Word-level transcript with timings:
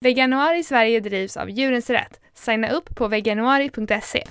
Veganuari 0.00 0.62
Sverige 0.62 1.00
drivs 1.00 1.36
av 1.36 1.50
Djurens 1.50 1.90
Rätt. 1.90 2.20
Signa 2.34 2.70
upp 2.70 2.96
på 2.96 3.08
veganuari.se. 3.08 4.24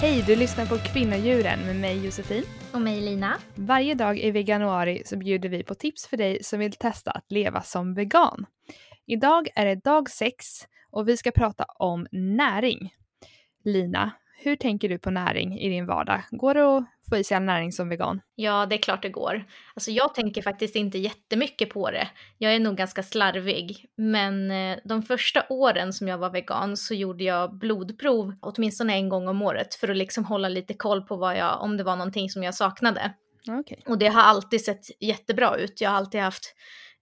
Hej, 0.00 0.24
du 0.26 0.36
lyssnar 0.36 0.66
på 0.66 0.78
Kvinnodjuren 0.78 1.66
med 1.66 1.76
mig 1.76 2.04
Josefin. 2.04 2.44
Och 2.72 2.80
mig 2.80 3.00
Lina. 3.00 3.38
Varje 3.54 3.94
dag 3.94 4.18
i 4.18 4.30
veganuari 4.30 5.02
så 5.04 5.16
bjuder 5.16 5.48
vi 5.48 5.62
på 5.62 5.74
tips 5.74 6.06
för 6.06 6.16
dig 6.16 6.42
som 6.42 6.58
vill 6.58 6.72
testa 6.72 7.10
att 7.10 7.32
leva 7.32 7.62
som 7.62 7.94
vegan. 7.94 8.46
Idag 9.06 9.48
är 9.54 9.66
det 9.66 9.74
dag 9.74 10.10
sex 10.10 10.46
och 10.90 11.08
vi 11.08 11.16
ska 11.16 11.30
prata 11.30 11.64
om 11.64 12.06
näring. 12.12 12.92
Lina, 13.64 14.12
hur 14.44 14.56
tänker 14.56 14.88
du 14.88 14.98
på 14.98 15.10
näring 15.10 15.60
i 15.60 15.68
din 15.68 15.86
vardag? 15.86 16.22
Går 16.30 16.54
det 16.54 16.76
att 16.76 16.84
få 17.10 17.16
i 17.16 17.24
sig 17.24 17.36
all 17.36 17.42
näring 17.42 17.72
som 17.72 17.88
vegan? 17.88 18.20
Ja, 18.34 18.66
det 18.66 18.74
är 18.74 18.78
klart 18.78 19.02
det 19.02 19.08
går. 19.08 19.44
Alltså 19.74 19.90
jag 19.90 20.14
tänker 20.14 20.42
faktiskt 20.42 20.76
inte 20.76 20.98
jättemycket 20.98 21.70
på 21.70 21.90
det. 21.90 22.08
Jag 22.38 22.54
är 22.54 22.60
nog 22.60 22.76
ganska 22.76 23.02
slarvig. 23.02 23.86
Men 23.96 24.50
eh, 24.50 24.78
de 24.84 25.02
första 25.02 25.44
åren 25.48 25.92
som 25.92 26.08
jag 26.08 26.18
var 26.18 26.30
vegan 26.30 26.76
så 26.76 26.94
gjorde 26.94 27.24
jag 27.24 27.58
blodprov 27.58 28.34
åtminstone 28.40 28.94
en 28.94 29.08
gång 29.08 29.28
om 29.28 29.42
året 29.42 29.74
för 29.74 29.88
att 29.88 29.96
liksom 29.96 30.24
hålla 30.24 30.48
lite 30.48 30.74
koll 30.74 31.02
på 31.02 31.16
vad 31.16 31.36
jag, 31.36 31.62
om 31.62 31.76
det 31.76 31.84
var 31.84 31.96
någonting 31.96 32.30
som 32.30 32.42
jag 32.42 32.54
saknade. 32.54 33.12
Okay. 33.60 33.78
Och 33.86 33.98
det 33.98 34.08
har 34.08 34.22
alltid 34.22 34.64
sett 34.64 35.02
jättebra 35.02 35.56
ut. 35.56 35.80
Jag 35.80 35.90
har 35.90 35.96
alltid 35.96 36.20
haft 36.20 36.54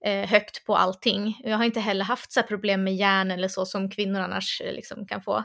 eh, 0.05 0.29
högt 0.29 0.67
på 0.67 0.77
allting. 0.77 1.41
Jag 1.45 1.56
har 1.56 1.65
inte 1.65 1.81
heller 1.81 2.05
haft 2.05 2.33
så 2.33 2.43
problem 2.43 2.84
med 2.84 2.97
järn 2.97 3.31
eller 3.31 3.48
så 3.48 3.67
som 3.67 3.91
kvinnor 3.91 4.20
annars 4.20 4.62
eh, 4.65 4.73
liksom 4.73 5.06
kan 5.06 5.23
få. 5.23 5.45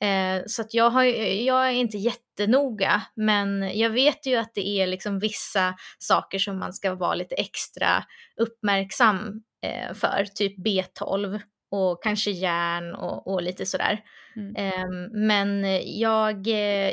Eh, 0.00 0.42
så 0.46 0.62
att 0.62 0.74
jag, 0.74 0.90
har, 0.90 1.04
jag 1.04 1.68
är 1.68 1.72
inte 1.72 1.98
jättenoga, 1.98 3.02
men 3.14 3.78
jag 3.78 3.90
vet 3.90 4.26
ju 4.26 4.36
att 4.36 4.54
det 4.54 4.68
är 4.68 4.86
liksom 4.86 5.18
vissa 5.18 5.74
saker 5.98 6.38
som 6.38 6.58
man 6.58 6.72
ska 6.72 6.94
vara 6.94 7.14
lite 7.14 7.34
extra 7.34 8.04
uppmärksam 8.40 9.42
eh, 9.62 9.94
för, 9.94 10.24
typ 10.24 10.58
B12 10.58 11.40
och 11.70 12.02
kanske 12.02 12.30
järn 12.30 12.94
och, 12.94 13.26
och 13.26 13.42
lite 13.42 13.66
sådär. 13.66 14.00
Mm. 14.36 14.56
Eh, 14.56 15.10
men 15.12 15.64
jag, 15.98 16.46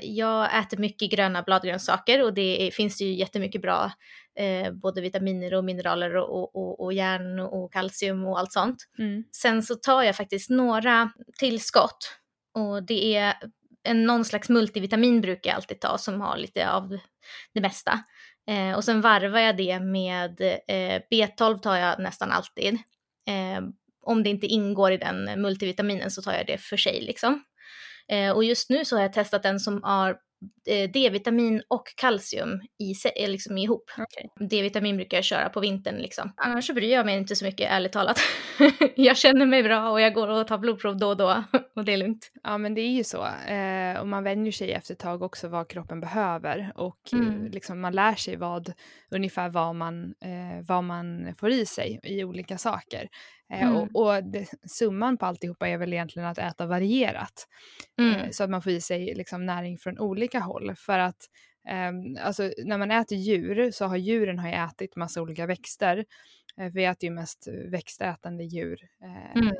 jag 0.03 0.59
äter 0.59 0.77
mycket 0.77 1.11
gröna 1.11 1.41
bladgrönsaker 1.41 2.23
och 2.23 2.33
det 2.33 2.67
är, 2.67 2.71
finns 2.71 2.97
det 2.97 3.03
ju 3.03 3.13
jättemycket 3.13 3.61
bra 3.61 3.91
eh, 4.39 4.71
både 4.71 5.01
vitaminer 5.01 5.53
och 5.53 5.63
mineraler 5.63 6.15
och, 6.15 6.55
och, 6.55 6.83
och 6.83 6.93
järn 6.93 7.39
och 7.39 7.73
kalcium 7.73 8.25
och 8.25 8.39
allt 8.39 8.51
sånt. 8.51 8.77
Mm. 8.99 9.23
Sen 9.31 9.63
så 9.63 9.75
tar 9.75 10.03
jag 10.03 10.15
faktiskt 10.15 10.49
några 10.49 11.11
tillskott 11.39 12.17
och 12.55 12.83
det 12.83 13.15
är 13.15 13.33
en, 13.83 14.03
någon 14.03 14.25
slags 14.25 14.49
multivitamin 14.49 15.21
brukar 15.21 15.49
jag 15.49 15.55
alltid 15.55 15.79
ta 15.79 15.97
som 15.97 16.21
har 16.21 16.37
lite 16.37 16.71
av 16.71 16.97
det 17.53 17.61
mesta. 17.61 17.99
Eh, 18.49 18.75
och 18.75 18.83
sen 18.83 19.01
varvar 19.01 19.39
jag 19.39 19.57
det 19.57 19.79
med 19.79 20.41
eh, 20.67 21.01
B12 21.11 21.59
tar 21.59 21.75
jag 21.75 21.99
nästan 21.99 22.31
alltid. 22.31 22.73
Eh, 23.27 23.61
om 24.01 24.23
det 24.23 24.29
inte 24.29 24.47
ingår 24.47 24.91
i 24.91 24.97
den 24.97 25.41
multivitaminen 25.41 26.11
så 26.11 26.21
tar 26.21 26.33
jag 26.33 26.47
det 26.47 26.57
för 26.57 26.77
sig 26.77 27.01
liksom. 27.01 27.43
Eh, 28.07 28.31
och 28.31 28.43
just 28.43 28.69
nu 28.69 28.85
så 28.85 28.95
har 28.95 29.01
jag 29.01 29.13
testat 29.13 29.43
den 29.43 29.59
som 29.59 29.83
har 29.83 30.17
D-vitamin 30.93 31.61
och 31.67 31.87
kalcium 31.95 32.61
i, 32.79 33.27
liksom 33.27 33.57
ihop. 33.57 33.91
Okay. 33.91 34.47
D-vitamin 34.49 34.97
brukar 34.97 35.17
jag 35.17 35.23
köra 35.23 35.49
på 35.49 35.59
vintern 35.59 35.95
liksom. 35.95 36.33
Annars 36.35 36.67
så 36.67 36.73
bryr 36.73 36.91
jag 36.91 37.05
mig 37.05 37.17
inte 37.17 37.35
så 37.35 37.45
mycket 37.45 37.71
ärligt 37.71 37.91
talat. 37.91 38.19
jag 38.95 39.17
känner 39.17 39.45
mig 39.45 39.63
bra 39.63 39.89
och 39.89 40.01
jag 40.01 40.13
går 40.13 40.27
och 40.27 40.47
tar 40.47 40.57
blodprov 40.57 40.97
då 40.97 41.07
och 41.07 41.17
då 41.17 41.43
och 41.75 41.85
det 41.85 41.93
är 41.93 41.97
lugnt. 41.97 42.31
Ja 42.43 42.57
men 42.57 42.73
det 42.73 42.81
är 42.81 42.91
ju 42.91 43.03
så. 43.03 43.25
Eh, 43.25 43.99
och 43.99 44.07
man 44.07 44.23
vänjer 44.23 44.51
sig 44.51 44.71
efter 44.71 44.93
ett 44.93 44.99
tag 44.99 45.21
också 45.21 45.47
vad 45.47 45.67
kroppen 45.67 45.99
behöver 45.99 46.71
och 46.75 47.13
mm. 47.13 47.45
liksom 47.45 47.81
man 47.81 47.93
lär 47.93 48.15
sig 48.15 48.35
vad, 48.35 48.73
ungefär 49.11 49.49
vad 49.49 49.75
man, 49.75 50.03
eh, 50.03 50.65
vad 50.67 50.83
man 50.83 51.35
får 51.39 51.49
i 51.49 51.65
sig 51.65 51.99
i 52.03 52.23
olika 52.23 52.57
saker. 52.57 53.09
Eh, 53.53 53.63
mm. 53.63 53.75
Och, 53.75 54.05
och 54.05 54.23
det, 54.23 54.47
summan 54.67 55.17
på 55.17 55.25
alltihopa 55.25 55.67
är 55.67 55.77
väl 55.77 55.93
egentligen 55.93 56.27
att 56.27 56.37
äta 56.37 56.65
varierat. 56.65 57.47
Eh, 57.99 58.19
mm. 58.19 58.33
så 58.33 58.43
att 58.43 58.49
man 58.49 58.61
får 58.61 58.71
i 58.71 58.81
sig 58.81 59.15
liksom 59.15 59.45
näring 59.45 59.77
från 59.77 59.99
olika 59.99 60.24
håll. 60.33 60.75
För 60.75 60.99
att 60.99 61.29
um, 61.89 62.17
alltså, 62.21 62.51
när 62.65 62.77
man 62.77 62.91
äter 62.91 63.17
djur 63.17 63.71
så 63.71 63.85
har 63.85 63.97
djuren 63.97 64.39
har 64.39 64.47
ju 64.47 64.53
ätit 64.53 64.95
massa 64.95 65.21
olika 65.21 65.45
växter. 65.45 66.05
Uh, 66.61 66.67
vi 66.73 66.85
äter 66.85 67.09
ju 67.09 67.15
mest 67.15 67.47
växtätande 67.71 68.43
djur. 68.43 68.79
Uh, 69.03 69.41
mm. 69.43 69.55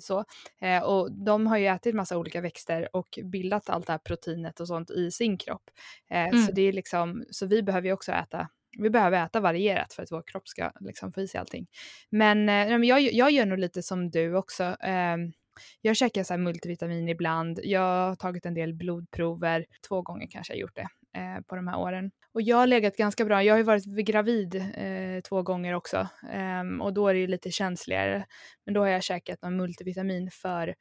så. 0.00 0.24
Uh, 0.62 0.82
och 0.82 1.12
de 1.12 1.46
har 1.46 1.58
ju 1.58 1.66
ätit 1.66 1.94
massa 1.94 2.18
olika 2.18 2.40
växter 2.40 2.96
och 2.96 3.18
bildat 3.24 3.70
allt 3.70 3.86
det 3.86 3.92
här 3.92 3.98
proteinet 3.98 4.60
och 4.60 4.68
sånt 4.68 4.90
i 4.90 5.10
sin 5.10 5.38
kropp. 5.38 5.70
Mm. 6.10 6.42
Så 6.42 6.52
det 6.52 6.62
är 6.62 6.72
liksom, 6.72 7.24
så 7.30 7.46
vi 7.46 7.62
behöver 7.62 7.86
ju 7.86 7.92
också 7.92 8.12
äta 8.12 8.48
vi 8.78 8.90
behöver 8.90 9.24
äta 9.24 9.40
varierat 9.40 9.92
för 9.92 10.02
att 10.02 10.12
vår 10.12 10.22
kropp 10.26 10.48
ska 10.48 10.72
liksom 10.80 11.12
få 11.12 11.20
i 11.20 11.28
sig 11.28 11.40
allting. 11.40 11.66
Men, 12.10 12.48
eh, 12.48 12.88
jag, 12.88 13.00
jag 13.00 13.30
gör 13.30 13.46
nog 13.46 13.58
lite 13.58 13.82
som 13.82 14.10
du 14.10 14.36
också. 14.36 14.64
Eh, 14.64 15.16
jag 15.80 15.96
käkar 15.96 16.22
så 16.24 16.36
multivitamin 16.36 17.08
ibland. 17.08 17.60
Jag 17.62 18.08
har 18.08 18.14
tagit 18.14 18.46
en 18.46 18.54
del 18.54 18.74
blodprover. 18.74 19.66
Två 19.88 20.02
gånger 20.02 20.26
kanske 20.30 20.52
jag 20.52 20.60
gjort 20.60 20.76
det 20.76 20.88
eh, 21.20 21.40
på 21.46 21.56
de 21.56 21.68
här 21.68 21.78
åren. 21.78 22.10
Och 22.34 22.42
jag 22.42 22.56
har 22.56 22.66
legat 22.66 22.96
ganska 22.96 23.24
bra. 23.24 23.42
Jag 23.42 23.54
har 23.54 23.58
ju 23.58 23.64
varit 23.64 23.84
gravid 23.84 24.54
eh, 24.54 25.20
två 25.28 25.42
gånger 25.42 25.74
också 25.74 26.08
eh, 26.32 26.82
och 26.82 26.94
då 26.94 27.08
är 27.08 27.14
det 27.14 27.20
ju 27.20 27.26
lite 27.26 27.50
känsligare. 27.50 28.24
Men 28.64 28.74
då 28.74 28.80
har 28.80 28.88
jag 28.88 29.02
käkat 29.02 29.42
någon 29.42 29.56
multivitamin 29.56 30.30
för 30.30 30.74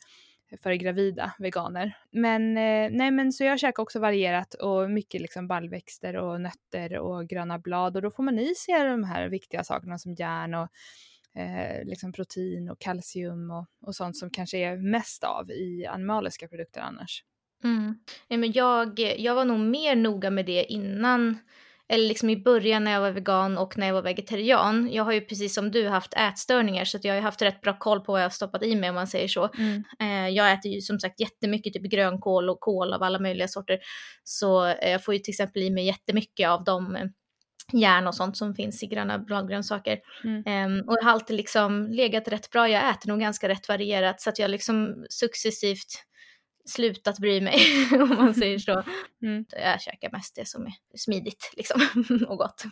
för 0.63 0.73
gravida 0.73 1.33
veganer. 1.39 1.97
Men 2.11 2.57
eh, 2.57 2.89
nej 2.91 3.11
men 3.11 3.31
så 3.31 3.43
jag 3.43 3.59
käkar 3.59 3.83
också 3.83 3.99
varierat 3.99 4.53
och 4.53 4.91
mycket 4.91 5.21
liksom 5.21 5.47
baljväxter 5.47 6.15
och 6.15 6.41
nötter 6.41 6.97
och 6.97 7.27
gröna 7.27 7.59
blad 7.59 7.95
och 7.95 8.01
då 8.01 8.11
får 8.11 8.23
man 8.23 8.39
i 8.39 8.55
sig 8.55 8.83
de 8.83 9.03
här 9.03 9.29
viktiga 9.29 9.63
sakerna 9.63 9.97
som 9.97 10.13
järn 10.13 10.53
och 10.53 10.67
eh, 11.35 11.85
liksom 11.85 12.13
protein 12.13 12.69
och 12.69 12.79
kalcium 12.79 13.51
och, 13.51 13.65
och 13.81 13.95
sånt 13.95 14.17
som 14.17 14.29
kanske 14.29 14.57
är 14.57 14.77
mest 14.77 15.23
av 15.23 15.51
i 15.51 15.85
animaliska 15.85 16.47
produkter 16.47 16.81
annars. 16.81 17.23
Mm. 17.63 17.95
Ja, 18.27 18.37
men 18.37 18.51
jag, 18.51 18.99
jag 18.99 19.35
var 19.35 19.45
nog 19.45 19.59
mer 19.59 19.95
noga 19.95 20.29
med 20.29 20.45
det 20.45 20.63
innan 20.63 21.37
eller 21.91 22.07
liksom 22.07 22.29
i 22.29 22.37
början 22.37 22.83
när 22.83 22.91
jag 22.91 23.01
var 23.01 23.11
vegan 23.11 23.57
och 23.57 23.77
när 23.77 23.87
jag 23.87 23.93
var 23.93 24.01
vegetarian. 24.01 24.89
Jag 24.91 25.03
har 25.03 25.11
ju 25.11 25.21
precis 25.21 25.53
som 25.53 25.71
du 25.71 25.87
haft 25.87 26.13
ätstörningar 26.13 26.85
så 26.85 26.99
jag 27.03 27.13
har 27.13 27.21
haft 27.21 27.41
rätt 27.41 27.61
bra 27.61 27.79
koll 27.79 27.99
på 27.99 28.11
vad 28.11 28.21
jag 28.21 28.25
har 28.25 28.29
stoppat 28.29 28.63
i 28.63 28.75
mig 28.75 28.89
om 28.89 28.95
man 28.95 29.07
säger 29.07 29.27
så. 29.27 29.49
Mm. 29.57 29.83
Eh, 29.99 30.29
jag 30.29 30.51
äter 30.51 30.71
ju 30.71 30.81
som 30.81 30.99
sagt 30.99 31.19
jättemycket 31.19 31.73
typ 31.73 31.91
grönkål 31.91 32.49
och 32.49 32.59
kål 32.59 32.93
av 32.93 33.03
alla 33.03 33.19
möjliga 33.19 33.47
sorter. 33.47 33.79
Så 34.23 34.65
eh, 34.65 34.91
jag 34.91 35.03
får 35.03 35.13
ju 35.13 35.19
till 35.19 35.31
exempel 35.31 35.61
i 35.61 35.69
mig 35.69 35.85
jättemycket 35.85 36.49
av 36.49 36.63
de 36.63 36.95
järn 37.73 38.07
och 38.07 38.15
sånt 38.15 38.37
som 38.37 38.55
finns 38.55 38.83
i 38.83 38.87
gröna 38.87 39.19
bladgrönsaker. 39.19 39.99
Mm. 40.23 40.71
Um, 40.79 40.89
och 40.89 40.97
jag 40.99 41.03
har 41.03 41.11
alltid 41.11 41.35
liksom 41.35 41.87
legat 41.87 42.27
rätt 42.27 42.49
bra, 42.49 42.69
jag 42.69 42.89
äter 42.89 43.07
nog 43.07 43.19
ganska 43.19 43.49
rätt 43.49 43.67
varierat 43.67 44.21
så 44.21 44.29
att 44.29 44.39
jag 44.39 44.51
liksom 44.51 45.05
successivt 45.09 46.05
slutat 46.65 47.19
bry 47.19 47.41
mig 47.41 47.59
om 48.01 48.09
man 48.09 48.33
säger 48.33 48.59
så. 48.59 48.83
Mm. 49.23 49.45
Jag 49.49 49.81
käkar 49.81 50.11
mest 50.11 50.35
det 50.35 50.47
som 50.47 50.65
är 50.65 50.73
smidigt 50.97 51.53
liksom, 51.57 51.81
och 52.27 52.37
gott. 52.37 52.63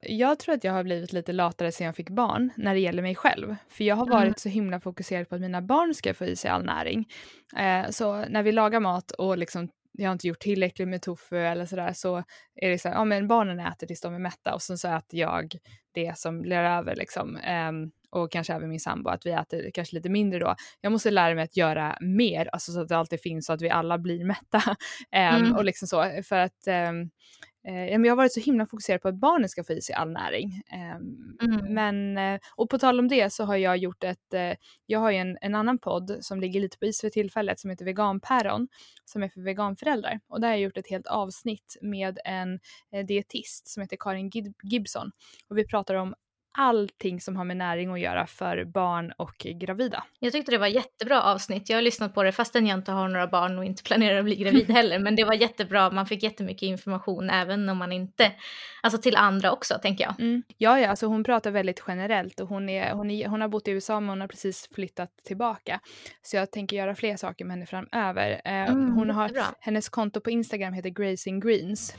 Jag 0.00 0.38
tror 0.38 0.54
att 0.54 0.64
jag 0.64 0.72
har 0.72 0.84
blivit 0.84 1.12
lite 1.12 1.32
latare 1.32 1.72
sen 1.72 1.86
jag 1.86 1.96
fick 1.96 2.10
barn 2.10 2.50
när 2.56 2.74
det 2.74 2.80
gäller 2.80 3.02
mig 3.02 3.14
själv. 3.14 3.56
För 3.68 3.84
jag 3.84 3.96
har 3.96 4.06
varit 4.06 4.24
mm. 4.24 4.34
så 4.36 4.48
himla 4.48 4.80
fokuserad 4.80 5.28
på 5.28 5.34
att 5.34 5.40
mina 5.40 5.62
barn 5.62 5.94
ska 5.94 6.14
få 6.14 6.24
i 6.24 6.36
sig 6.36 6.50
all 6.50 6.64
näring. 6.64 7.08
Eh, 7.56 7.90
så 7.90 8.16
när 8.16 8.42
vi 8.42 8.52
lagar 8.52 8.80
mat 8.80 9.10
och 9.10 9.38
liksom 9.38 9.68
jag 10.02 10.08
har 10.08 10.12
inte 10.12 10.28
gjort 10.28 10.38
tillräckligt 10.38 10.88
med 10.88 11.02
tofu 11.02 11.36
eller 11.36 11.66
sådär 11.66 11.92
så 11.92 12.16
är 12.54 12.70
det 12.70 12.78
så 12.78 12.88
här, 12.88 12.96
ja 12.96 13.04
men 13.04 13.28
barnen 13.28 13.60
äter 13.60 13.86
tills 13.86 14.00
de 14.00 14.14
är 14.14 14.18
mätta 14.18 14.54
och 14.54 14.62
sen 14.62 14.78
så 14.78 14.88
äter 14.88 15.20
jag 15.20 15.54
det 15.92 16.18
som 16.18 16.42
blir 16.42 16.56
över 16.56 16.96
liksom. 16.96 17.38
Um, 17.68 17.90
och 18.10 18.32
kanske 18.32 18.54
även 18.54 18.68
min 18.68 18.80
sambo, 18.80 19.10
att 19.10 19.26
vi 19.26 19.30
äter 19.30 19.70
kanske 19.74 19.96
lite 19.96 20.08
mindre 20.08 20.38
då. 20.38 20.54
Jag 20.80 20.92
måste 20.92 21.10
lära 21.10 21.34
mig 21.34 21.44
att 21.44 21.56
göra 21.56 21.98
mer, 22.00 22.48
alltså 22.52 22.72
så 22.72 22.80
att 22.80 22.88
det 22.88 22.96
alltid 22.96 23.20
finns 23.20 23.46
så 23.46 23.52
att 23.52 23.62
vi 23.62 23.70
alla 23.70 23.98
blir 23.98 24.24
mätta. 24.24 24.62
um, 24.66 24.76
mm. 25.12 25.56
Och 25.56 25.64
liksom 25.64 25.88
så, 25.88 26.22
för 26.28 26.38
att 26.38 26.66
um, 26.88 27.10
jag 27.62 28.10
har 28.10 28.16
varit 28.16 28.32
så 28.32 28.40
himla 28.40 28.66
fokuserad 28.66 29.02
på 29.02 29.08
att 29.08 29.14
barnen 29.14 29.48
ska 29.48 29.64
få 29.64 29.72
i 29.72 29.80
sig 29.80 29.94
all 29.94 30.12
näring. 30.12 30.62
Mm. 31.40 31.74
Men, 31.74 32.18
eh, 32.18 32.40
och 32.56 32.70
på 32.70 32.78
tal 32.78 32.98
om 32.98 33.08
det 33.08 33.32
så 33.32 33.44
har 33.44 33.56
jag 33.56 33.76
gjort 33.76 34.04
ett, 34.04 34.34
eh, 34.34 34.52
jag 34.86 35.00
har 35.00 35.10
ju 35.10 35.16
en, 35.16 35.38
en 35.40 35.54
annan 35.54 35.78
podd 35.78 36.18
som 36.20 36.40
ligger 36.40 36.60
lite 36.60 36.78
på 36.78 36.84
is 36.84 37.00
för 37.00 37.10
tillfället 37.10 37.60
som 37.60 37.70
heter 37.70 37.84
Veganpäron 37.84 38.68
som 39.04 39.22
är 39.22 39.28
för 39.28 39.40
veganföräldrar. 39.40 40.20
Och 40.28 40.40
där 40.40 40.48
har 40.48 40.54
jag 40.54 40.62
gjort 40.62 40.76
ett 40.76 40.90
helt 40.90 41.06
avsnitt 41.06 41.76
med 41.82 42.18
en 42.24 42.60
eh, 42.92 43.06
dietist 43.06 43.68
som 43.68 43.80
heter 43.80 43.96
Karin 44.00 44.30
Gibson. 44.62 45.10
Och 45.48 45.58
vi 45.58 45.66
pratar 45.66 45.94
om 45.94 46.14
allting 46.58 47.20
som 47.20 47.36
har 47.36 47.44
med 47.44 47.56
näring 47.56 47.92
att 47.92 48.00
göra 48.00 48.26
för 48.26 48.64
barn 48.64 49.12
och 49.16 49.36
gravida. 49.38 50.04
Jag 50.18 50.32
tyckte 50.32 50.52
det 50.52 50.58
var 50.58 50.66
jättebra 50.66 51.22
avsnitt. 51.22 51.70
Jag 51.70 51.76
har 51.76 51.82
lyssnat 51.82 52.14
på 52.14 52.22
det 52.22 52.32
fastän 52.32 52.66
jag 52.66 52.78
inte 52.78 52.92
har 52.92 53.08
några 53.08 53.26
barn 53.26 53.58
och 53.58 53.64
inte 53.64 53.82
planerar 53.82 54.18
att 54.18 54.24
bli 54.24 54.36
gravid 54.36 54.70
heller. 54.70 54.98
Men 54.98 55.16
det 55.16 55.24
var 55.24 55.34
jättebra. 55.34 55.90
Man 55.90 56.06
fick 56.06 56.22
jättemycket 56.22 56.62
information 56.62 57.30
även 57.30 57.68
om 57.68 57.78
man 57.78 57.92
inte, 57.92 58.32
alltså 58.82 59.00
till 59.00 59.16
andra 59.16 59.52
också 59.52 59.74
tänker 59.82 60.04
jag. 60.04 60.20
Mm. 60.20 60.42
Ja, 60.58 60.80
ja, 60.80 60.88
alltså 60.88 61.06
hon 61.06 61.24
pratar 61.24 61.50
väldigt 61.50 61.82
generellt 61.86 62.40
och 62.40 62.48
hon, 62.48 62.68
är, 62.68 62.92
hon, 62.92 63.10
är, 63.10 63.28
hon 63.28 63.40
har 63.40 63.48
bott 63.48 63.68
i 63.68 63.70
USA 63.70 64.00
men 64.00 64.08
hon 64.08 64.20
har 64.20 64.28
precis 64.28 64.68
flyttat 64.74 65.10
tillbaka. 65.24 65.80
Så 66.22 66.36
jag 66.36 66.50
tänker 66.50 66.76
göra 66.76 66.94
fler 66.94 67.16
saker 67.16 67.44
med 67.44 67.56
henne 67.56 67.66
framöver. 67.66 68.30
Eh, 68.44 68.52
mm, 68.52 68.92
hon 68.92 69.10
har, 69.10 69.30
hennes 69.60 69.88
konto 69.88 70.20
på 70.20 70.30
Instagram 70.30 70.72
heter 70.72 70.90
Grazing 70.90 71.40
Greens. 71.40 71.94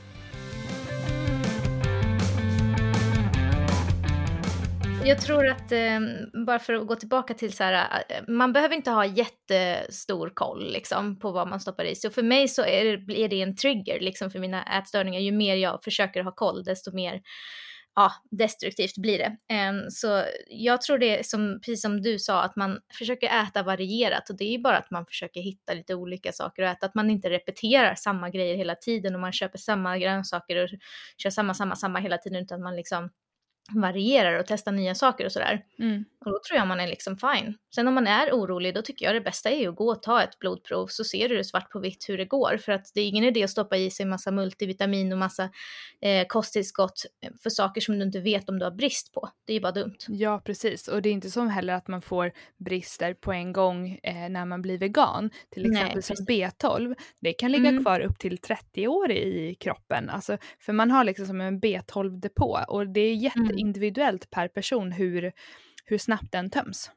Jag 5.04 5.20
tror 5.20 5.48
att, 5.48 5.72
eh, 5.72 6.00
bara 6.46 6.58
för 6.58 6.74
att 6.74 6.86
gå 6.86 6.96
tillbaka 6.96 7.34
till 7.34 7.52
så 7.52 7.64
här, 7.64 8.04
eh, 8.08 8.22
man 8.28 8.52
behöver 8.52 8.74
inte 8.74 8.90
ha 8.90 9.06
jättestor 9.06 10.30
koll 10.34 10.72
liksom, 10.72 11.18
på 11.18 11.32
vad 11.32 11.48
man 11.48 11.60
stoppar 11.60 11.84
i 11.84 11.94
sig. 11.94 12.08
Och 12.08 12.14
för 12.14 12.22
mig 12.22 12.48
så 12.48 12.62
är 12.62 12.84
det, 12.84 13.20
är 13.20 13.28
det 13.28 13.42
en 13.42 13.56
trigger 13.56 14.00
liksom, 14.00 14.30
för 14.30 14.38
mina 14.38 14.78
ätstörningar. 14.78 15.20
Ju 15.20 15.32
mer 15.32 15.56
jag 15.56 15.82
försöker 15.84 16.22
ha 16.22 16.32
koll, 16.32 16.64
desto 16.64 16.94
mer 16.94 17.20
ja, 17.94 18.12
destruktivt 18.30 18.96
blir 18.98 19.18
det. 19.18 19.36
Ehm, 19.54 19.90
så 19.90 20.24
jag 20.48 20.82
tror 20.82 20.98
det 20.98 21.18
är 21.18 21.22
som, 21.22 21.60
precis 21.60 21.82
som 21.82 22.02
du 22.02 22.18
sa, 22.18 22.42
att 22.42 22.56
man 22.56 22.78
försöker 22.98 23.42
äta 23.42 23.62
varierat 23.62 24.30
och 24.30 24.36
det 24.36 24.44
är 24.44 24.52
ju 24.52 24.58
bara 24.58 24.78
att 24.78 24.90
man 24.90 25.06
försöker 25.06 25.40
hitta 25.40 25.74
lite 25.74 25.94
olika 25.94 26.32
saker 26.32 26.62
att 26.62 26.76
äta, 26.76 26.86
att 26.86 26.94
man 26.94 27.10
inte 27.10 27.30
repeterar 27.30 27.94
samma 27.94 28.30
grejer 28.30 28.56
hela 28.56 28.74
tiden 28.74 29.14
och 29.14 29.20
man 29.20 29.32
köper 29.32 29.58
samma 29.58 29.98
grönsaker 29.98 30.64
och 30.64 30.68
kör 31.18 31.30
samma, 31.30 31.54
samma, 31.54 31.76
samma 31.76 31.98
hela 31.98 32.18
tiden 32.18 32.42
utan 32.42 32.62
man 32.62 32.76
liksom 32.76 33.10
varierar 33.70 34.38
och 34.38 34.44
testar 34.46 34.72
nya 34.72 34.94
saker 34.94 35.24
och 35.24 35.32
sådär. 35.32 35.64
Mm. 35.78 36.04
Och 36.24 36.32
då 36.32 36.40
tror 36.48 36.58
jag 36.58 36.68
man 36.68 36.80
är 36.80 36.86
liksom 36.86 37.16
fine. 37.16 37.54
Sen 37.74 37.88
om 37.88 37.94
man 37.94 38.06
är 38.06 38.32
orolig, 38.32 38.74
då 38.74 38.82
tycker 38.82 39.06
jag 39.06 39.14
det 39.14 39.20
bästa 39.20 39.50
är 39.50 39.68
att 39.68 39.76
gå 39.76 39.90
och 39.90 40.02
ta 40.02 40.22
ett 40.22 40.38
blodprov 40.38 40.86
så 40.86 41.04
ser 41.04 41.28
du 41.28 41.36
det 41.36 41.44
svart 41.44 41.70
på 41.70 41.80
vitt 41.80 42.08
hur 42.08 42.18
det 42.18 42.24
går. 42.24 42.56
För 42.64 42.72
att 42.72 42.90
det 42.94 43.00
är 43.00 43.08
ingen 43.08 43.24
idé 43.24 43.44
att 43.44 43.50
stoppa 43.50 43.76
i 43.76 43.90
sig 43.90 44.06
massa 44.06 44.30
multivitamin 44.30 45.12
och 45.12 45.18
massa 45.18 45.50
eh, 46.00 46.26
kosttillskott 46.26 47.02
för 47.42 47.50
saker 47.50 47.80
som 47.80 47.98
du 47.98 48.04
inte 48.04 48.20
vet 48.20 48.48
om 48.48 48.58
du 48.58 48.64
har 48.64 48.72
brist 48.72 49.12
på. 49.12 49.28
Det 49.46 49.52
är 49.52 49.54
ju 49.54 49.60
bara 49.60 49.72
dumt. 49.72 49.96
Ja, 50.08 50.42
precis. 50.44 50.88
Och 50.88 51.02
det 51.02 51.08
är 51.08 51.12
inte 51.12 51.30
som 51.30 51.48
heller 51.48 51.74
att 51.74 51.88
man 51.88 52.02
får 52.02 52.32
brister 52.64 53.14
på 53.14 53.32
en 53.32 53.52
gång 53.52 53.98
eh, 54.02 54.28
när 54.30 54.46
man 54.46 54.62
blir 54.62 54.78
vegan. 54.78 55.30
Till 55.50 55.70
exempel 55.70 56.02
som 56.02 56.16
B12. 56.16 56.94
Det 57.20 57.32
kan 57.32 57.52
ligga 57.52 57.68
mm. 57.68 57.84
kvar 57.84 58.00
upp 58.00 58.18
till 58.18 58.38
30 58.38 58.88
år 58.88 59.10
i 59.10 59.54
kroppen. 59.60 60.10
Alltså, 60.10 60.38
för 60.58 60.72
man 60.72 60.90
har 60.90 61.04
liksom 61.04 61.26
som 61.26 61.40
en 61.40 61.60
B12-depå 61.60 62.64
och 62.68 62.88
det 62.88 63.00
är 63.00 63.14
jätte 63.14 63.38
mm. 63.38 63.51
Individuellt 63.58 64.30
per 64.30 64.48
person 64.48 64.92
hur, 64.92 65.32
hur 65.84 65.98
snabbt 65.98 66.32
den 66.32 66.50
töms. 66.50 66.90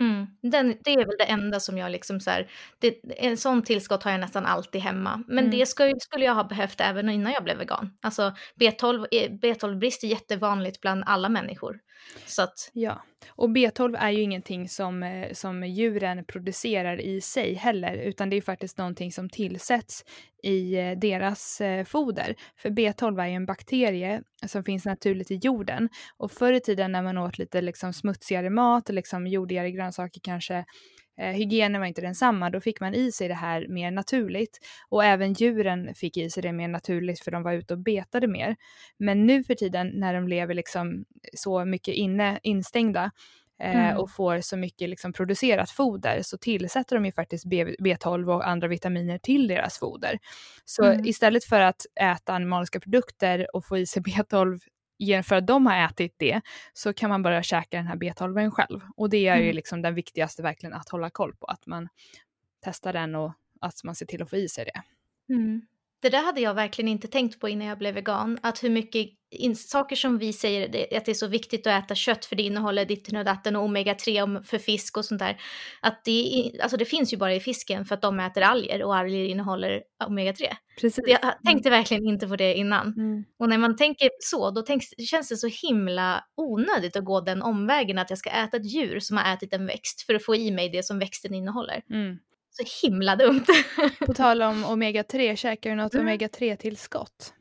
Mm. 0.00 0.26
Den, 0.42 0.76
det 0.84 0.90
är 0.90 1.06
väl 1.06 1.16
det 1.18 1.24
enda 1.24 1.60
som 1.60 1.78
jag 1.78 1.90
liksom 1.90 2.20
så 2.20 2.30
här, 2.30 2.50
det, 2.78 3.00
en 3.16 3.36
sån 3.36 3.62
tillskott 3.62 4.02
har 4.02 4.10
jag 4.10 4.20
nästan 4.20 4.46
alltid 4.46 4.80
hemma. 4.80 5.24
Men 5.26 5.38
mm. 5.38 5.58
det 5.58 5.66
skulle, 5.66 5.94
skulle 6.00 6.24
jag 6.24 6.34
ha 6.34 6.44
behövt 6.44 6.80
även 6.80 7.10
innan 7.10 7.32
jag 7.32 7.44
blev 7.44 7.58
vegan. 7.58 7.98
Alltså 8.00 8.34
B12, 8.60 9.06
B12-brist 9.42 10.04
är 10.04 10.08
jättevanligt 10.08 10.80
bland 10.80 11.04
alla 11.06 11.28
människor. 11.28 11.78
Så 12.26 12.42
att... 12.42 12.70
Ja, 12.72 13.02
och 13.28 13.48
B12 13.48 13.96
är 13.98 14.10
ju 14.10 14.22
ingenting 14.22 14.68
som, 14.68 15.02
eh, 15.02 15.32
som 15.32 15.62
djuren 15.62 16.24
producerar 16.24 17.00
i 17.00 17.20
sig 17.20 17.54
heller, 17.54 17.94
utan 17.94 18.30
det 18.30 18.36
är 18.36 18.40
faktiskt 18.40 18.78
någonting 18.78 19.12
som 19.12 19.28
tillsätts 19.28 20.04
i 20.42 20.78
eh, 20.78 20.98
deras 20.98 21.60
eh, 21.60 21.84
foder. 21.84 22.36
För 22.56 22.70
B12 22.70 23.22
är 23.22 23.26
ju 23.26 23.34
en 23.34 23.46
bakterie 23.46 24.22
som 24.46 24.64
finns 24.64 24.84
naturligt 24.84 25.30
i 25.30 25.34
jorden. 25.34 25.88
Och 26.16 26.32
förr 26.32 26.52
i 26.52 26.60
tiden 26.60 26.92
när 26.92 27.02
man 27.02 27.18
åt 27.18 27.38
lite 27.38 27.60
liksom 27.60 27.92
smutsigare 27.92 28.50
mat, 28.50 28.88
liksom 28.88 29.26
jordigare 29.26 29.70
grönsaker 29.70 30.20
kanske, 30.24 30.54
eh, 30.56 30.64
hygienen 31.16 31.80
var 31.80 31.88
inte 31.88 32.00
densamma, 32.00 32.50
då 32.50 32.60
fick 32.60 32.80
man 32.80 32.94
i 32.94 33.12
sig 33.12 33.28
det 33.28 33.34
här 33.34 33.66
mer 33.68 33.90
naturligt. 33.90 34.58
Och 34.88 35.04
även 35.04 35.32
djuren 35.32 35.94
fick 35.94 36.16
i 36.16 36.30
sig 36.30 36.42
det 36.42 36.52
mer 36.52 36.68
naturligt 36.68 37.20
för 37.20 37.30
de 37.30 37.42
var 37.42 37.52
ute 37.52 37.74
och 37.74 37.80
betade 37.80 38.28
mer. 38.28 38.56
Men 38.98 39.26
nu 39.26 39.44
för 39.44 39.54
tiden 39.54 39.90
när 39.94 40.14
de 40.14 40.28
lever 40.28 40.54
liksom 40.54 41.04
så 41.34 41.64
mycket 41.64 41.94
inne, 41.94 42.40
instängda, 42.42 43.10
eh, 43.62 43.86
mm. 43.86 43.96
och 43.96 44.10
får 44.10 44.40
så 44.40 44.56
mycket 44.56 44.88
liksom 44.88 45.12
producerat 45.12 45.70
foder 45.70 46.22
så 46.22 46.38
tillsätter 46.38 46.96
de 46.96 47.04
ju 47.06 47.12
faktiskt 47.12 47.44
B 47.78 47.96
12 48.00 48.30
och 48.30 48.48
andra 48.48 48.68
vitaminer 48.68 49.18
till 49.18 49.48
deras 49.48 49.78
foder. 49.78 50.18
Så 50.64 50.84
mm. 50.84 51.06
istället 51.06 51.44
för 51.44 51.60
att 51.60 51.86
äta 52.00 52.32
animaliska 52.32 52.80
produkter 52.80 53.56
och 53.56 53.64
få 53.64 53.78
i 53.78 53.86
sig 53.86 54.02
B12 54.06 54.60
för 55.24 55.36
att 55.36 55.46
de 55.46 55.66
har 55.66 55.84
ätit 55.84 56.14
det 56.18 56.40
så 56.72 56.92
kan 56.92 57.10
man 57.10 57.22
börja 57.22 57.42
käka 57.42 57.76
den 57.76 57.86
här 57.86 57.96
B12 57.96 58.50
själv. 58.50 58.80
Och 58.96 59.10
det 59.10 59.28
är 59.28 59.34
mm. 59.34 59.46
ju 59.46 59.52
liksom 59.52 59.82
den 59.82 59.94
viktigaste 59.94 60.42
verkligen 60.42 60.74
att 60.74 60.88
hålla 60.88 61.10
koll 61.10 61.34
på, 61.34 61.46
att 61.46 61.66
man 61.66 61.88
testar 62.64 62.92
den 62.92 63.14
och 63.14 63.32
att 63.60 63.84
man 63.84 63.94
ser 63.94 64.06
till 64.06 64.22
att 64.22 64.30
få 64.30 64.36
i 64.36 64.48
sig 64.48 64.64
det. 64.64 64.82
Mm. 65.34 65.66
Det 66.02 66.08
där 66.08 66.22
hade 66.22 66.40
jag 66.40 66.54
verkligen 66.54 66.88
inte 66.88 67.08
tänkt 67.08 67.40
på 67.40 67.48
innan 67.48 67.66
jag 67.66 67.78
blev 67.78 67.94
vegan, 67.94 68.38
att 68.42 68.64
hur 68.64 68.70
mycket 68.70 69.08
saker 69.56 69.96
som 69.96 70.18
vi 70.18 70.32
säger 70.32 70.96
att 70.96 71.04
det 71.04 71.12
är 71.12 71.14
så 71.14 71.26
viktigt 71.26 71.66
att 71.66 71.84
äta 71.84 71.94
kött 71.94 72.24
för 72.24 72.36
det 72.36 72.42
innehåller 72.42 72.84
ditten 72.84 73.16
och 73.16 73.24
datten 73.24 73.56
och 73.56 73.68
omega-3 73.68 74.42
för 74.42 74.58
fisk 74.58 74.96
och 74.96 75.04
sånt 75.04 75.18
där. 75.18 75.40
Att 75.80 76.04
det, 76.04 76.50
alltså 76.62 76.76
det 76.76 76.84
finns 76.84 77.12
ju 77.12 77.16
bara 77.16 77.34
i 77.34 77.40
fisken 77.40 77.84
för 77.84 77.94
att 77.94 78.02
de 78.02 78.20
äter 78.20 78.42
alger 78.42 78.82
och 78.82 78.96
alger 78.96 79.24
innehåller 79.24 79.82
omega-3. 80.04 80.46
Precis. 80.80 81.04
Jag 81.06 81.20
tänkte 81.44 81.70
verkligen 81.70 82.06
inte 82.06 82.28
på 82.28 82.36
det 82.36 82.54
innan. 82.54 82.86
Mm. 82.86 83.24
Och 83.38 83.48
när 83.48 83.58
man 83.58 83.76
tänker 83.76 84.10
så, 84.20 84.50
då 84.50 84.62
tänks, 84.62 84.86
känns 85.10 85.28
det 85.28 85.36
så 85.36 85.48
himla 85.68 86.24
onödigt 86.36 86.96
att 86.96 87.04
gå 87.04 87.20
den 87.20 87.42
omvägen 87.42 87.98
att 87.98 88.10
jag 88.10 88.18
ska 88.18 88.30
äta 88.30 88.56
ett 88.56 88.72
djur 88.72 89.00
som 89.00 89.16
har 89.16 89.34
ätit 89.34 89.52
en 89.52 89.66
växt 89.66 90.02
för 90.02 90.14
att 90.14 90.24
få 90.24 90.36
i 90.36 90.50
mig 90.50 90.68
det 90.68 90.82
som 90.82 90.98
växten 90.98 91.34
innehåller. 91.34 91.82
Mm. 91.90 92.18
Så 92.52 92.86
himla 92.86 93.16
dumt. 93.16 93.44
På 94.06 94.14
tal 94.14 94.42
om 94.42 94.64
omega-3, 94.64 95.36
käkar 95.36 95.70
du 95.70 95.76
något 95.76 95.94
mm. 95.94 96.06
omega-3-tillskott? 96.06 97.32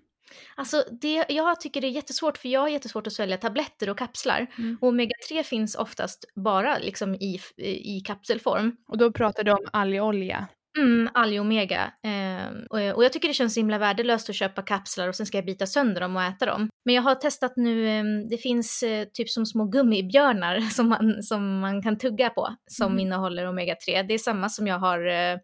Alltså 0.56 0.84
det, 1.02 1.26
jag 1.30 1.62
tycker 1.62 1.82
det 1.82 1.88
är 1.88 1.92
jättesvårt 1.92 2.38
för 2.38 2.50
jag 2.50 2.62
har 2.62 2.68
jättesvårt 2.68 3.08
att 3.08 3.14
svälja 3.14 3.38
tabletter 3.38 3.90
och 3.90 3.98
kapslar. 3.98 4.48
Mm. 4.58 4.78
Omega-3 4.82 5.44
finns 5.44 5.76
oftast 5.76 6.26
bara 6.36 6.78
liksom 6.78 7.16
i, 7.16 7.40
i 7.58 8.02
kapselform. 8.06 8.76
Och 8.88 8.98
då 8.98 9.12
pratar 9.12 9.44
du 9.44 9.52
om 9.52 9.66
algolja? 9.74 10.48
Mm, 10.78 11.10
alg-omega. 11.14 11.92
Eh, 12.04 12.94
och, 12.94 13.04
jag 13.04 13.14
tycker 13.14 13.28
det 13.28 13.34
känns 13.34 13.58
himla 13.58 13.78
värdelöst 13.78 14.30
att 14.30 14.36
köpa 14.36 14.62
kapslar 14.62 15.08
och 15.08 15.16
sen 15.16 15.26
ska 15.26 15.38
jag 15.38 15.46
bita 15.46 15.66
sönder 15.66 16.02
dem 16.02 16.16
och 16.16 16.24
äta 16.24 16.46
dem. 16.46 16.70
Men 16.86 16.96
jag 16.96 17.02
har 17.02 17.16
testat 17.16 17.54
nu, 17.56 17.88
eh, 17.88 18.04
det 18.30 18.38
finns 18.38 18.84
eh, 18.84 19.08
typ 19.14 19.30
som 19.30 19.46
små 19.46 19.66
gummibjörnar 19.66 20.60
som 20.72 20.90
man, 20.90 21.24
som 21.24 21.60
man 21.60 21.84
kan 21.84 21.98
tugga 21.98 22.30
på 22.30 22.56
som 22.72 22.92
mm. 22.92 23.00
innehåller 23.00 23.46
omega-3. 23.46 24.08
Det 24.08 24.14
är 24.14 24.18
samma 24.18 24.50
som 24.50 24.68
jag 24.68 24.80
har 24.80 25.08
eh, 25.08 25.38